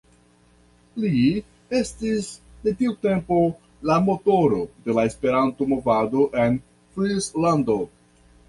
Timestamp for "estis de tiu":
1.79-2.95